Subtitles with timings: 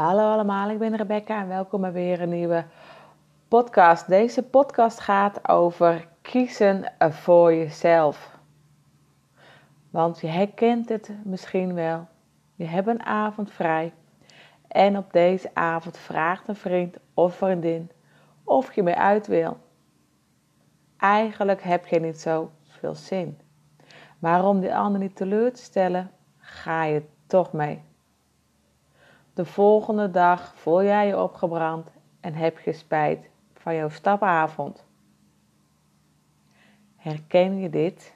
[0.00, 2.64] Hallo allemaal, ik ben Rebecca en welkom bij weer een nieuwe
[3.48, 4.08] podcast.
[4.08, 8.38] Deze podcast gaat over kiezen voor jezelf.
[9.90, 12.06] Want je herkent het misschien wel.
[12.54, 13.92] Je hebt een avond vrij
[14.68, 17.90] en op deze avond vraagt een vriend of vriendin
[18.44, 19.56] of je mee uit wil.
[20.96, 23.38] Eigenlijk heb je niet zo veel zin.
[24.18, 27.88] Maar om die ander niet teleur te stellen, ga je toch mee.
[29.34, 31.90] De volgende dag voel jij je opgebrand
[32.20, 34.84] en heb je spijt van jouw stapavond.
[36.96, 38.14] Herken je dit?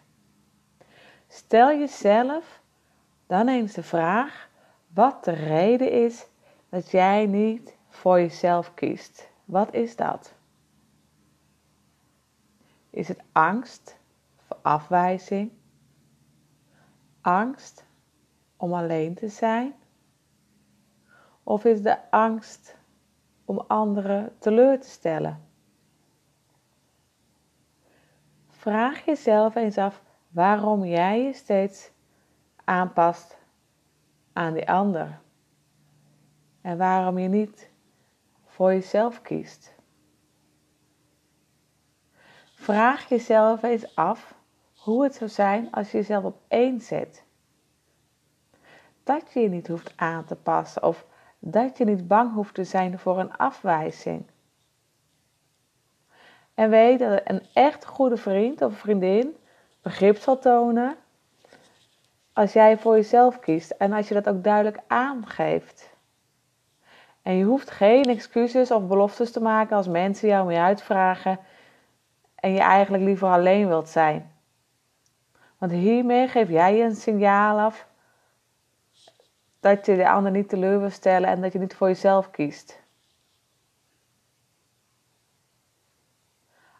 [1.28, 2.60] Stel jezelf
[3.26, 4.48] dan eens de vraag
[4.86, 6.26] wat de reden is
[6.68, 9.28] dat jij niet voor jezelf kiest.
[9.44, 10.34] Wat is dat?
[12.90, 13.98] Is het angst
[14.46, 15.52] voor afwijzing?
[17.20, 17.84] Angst
[18.56, 19.74] om alleen te zijn?
[21.44, 22.76] Of is de angst
[23.44, 25.48] om anderen teleur te stellen?
[28.48, 31.90] Vraag jezelf eens af waarom jij je steeds
[32.64, 33.38] aanpast
[34.32, 35.18] aan die ander.
[36.60, 37.70] En waarom je niet
[38.44, 39.74] voor jezelf kiest.
[42.54, 44.34] Vraag jezelf eens af
[44.76, 47.24] hoe het zou zijn als je jezelf op één zet.
[49.02, 51.06] Dat je je niet hoeft aan te passen of
[51.46, 54.26] dat je niet bang hoeft te zijn voor een afwijzing.
[56.54, 59.36] En weet dat een echt goede vriend of vriendin
[59.82, 60.96] begrip zal tonen
[62.32, 65.92] als jij voor jezelf kiest en als je dat ook duidelijk aangeeft.
[67.22, 71.38] En je hoeft geen excuses of beloftes te maken als mensen jou mee uitvragen
[72.34, 74.32] en je eigenlijk liever alleen wilt zijn.
[75.58, 77.86] Want hiermee geef jij een signaal af
[79.64, 82.80] dat je de ander niet teleur wil stellen en dat je niet voor jezelf kiest.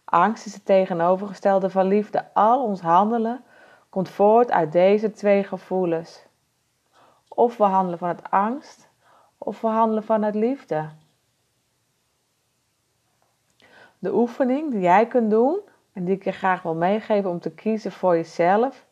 [0.05, 2.35] Angst is het tegenovergestelde van liefde.
[2.35, 3.45] Al ons handelen
[3.89, 6.27] komt voort uit deze twee gevoelens.
[7.29, 8.89] Of we handelen vanuit angst,
[9.39, 10.89] of we handelen vanuit liefde.
[13.99, 15.61] De oefening die jij kunt doen,
[15.93, 18.87] en die ik je graag wil meegeven om te kiezen voor jezelf,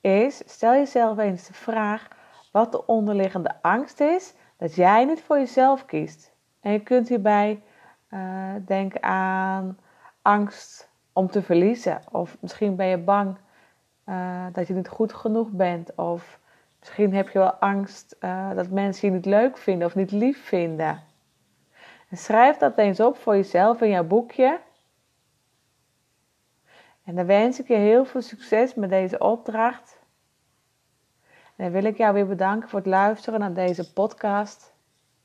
[0.00, 2.16] is: stel jezelf eens de vraag
[2.52, 6.32] wat de onderliggende angst is dat jij niet voor jezelf kiest.
[6.60, 7.62] En je kunt hierbij
[8.10, 9.78] uh, denken aan
[10.22, 12.00] angst om te verliezen.
[12.10, 13.36] Of misschien ben je bang
[14.06, 15.94] uh, dat je niet goed genoeg bent.
[15.94, 16.40] Of
[16.78, 20.44] misschien heb je wel angst uh, dat mensen je niet leuk vinden of niet lief
[20.44, 21.02] vinden.
[22.08, 24.60] En schrijf dat eens op voor jezelf in jouw boekje.
[27.04, 29.97] En dan wens ik je heel veel succes met deze opdracht.
[31.58, 34.72] En dan wil ik jou weer bedanken voor het luisteren naar deze podcast.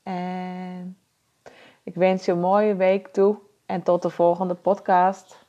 [0.02, 0.98] En
[1.82, 5.43] ik wens je een mooie week toe en tot de volgende podcast.